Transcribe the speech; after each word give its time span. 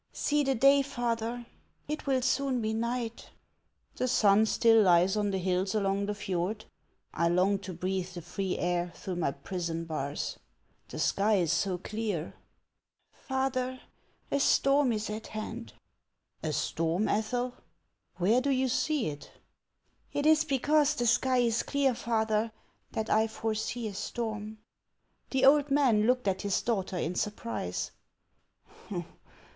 "See 0.25 0.43
the 0.43 0.55
day, 0.55 0.81
father! 0.81 1.45
It 1.87 2.07
will 2.07 2.23
soon 2.23 2.59
be 2.59 2.73
night." 2.73 3.29
"The 3.97 4.07
sun 4.07 4.47
still 4.47 4.81
lies 4.81 5.15
on 5.15 5.29
the 5.29 5.37
hills 5.37 5.75
along 5.75 6.07
the 6.07 6.15
fjord. 6.15 6.65
I 7.13 7.27
long 7.29 7.59
to 7.59 7.71
breathe 7.71 8.09
the 8.15 8.23
free 8.23 8.57
air 8.57 8.91
through 8.95 9.17
my 9.17 9.29
prison 9.31 9.85
bars. 9.85 10.39
The 10.89 10.97
sky 10.97 11.35
is 11.35 11.51
so 11.53 11.77
clear!"" 11.77 12.33
Father, 13.27 13.79
a 14.31 14.39
storm 14.39 14.91
is 14.91 15.07
at 15.11 15.27
hand."" 15.27 15.73
A 16.43 16.51
storm, 16.51 17.07
Ethel! 17.07 17.53
Where 18.17 18.41
do 18.41 18.49
you 18.49 18.69
see 18.69 19.05
it?"" 19.09 19.29
Tt 20.15 20.25
is 20.25 20.43
because 20.45 20.95
the 20.95 21.05
sky 21.05 21.37
is 21.37 21.61
clear, 21.61 21.93
father, 21.93 22.51
that 22.93 23.11
I 23.11 23.27
foresee 23.27 23.87
a 23.87 23.93
storm." 23.93 24.57
The 25.29 25.45
old 25.45 25.69
man 25.69 26.07
looked 26.07 26.27
at 26.27 26.41
his 26.41 26.59
daughter 26.63 26.97
in 26.97 27.13
surprise. 27.13 27.91